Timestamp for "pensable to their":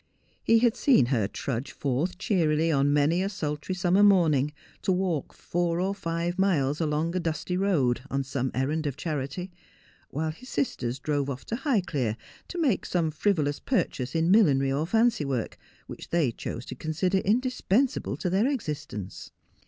17.61-18.47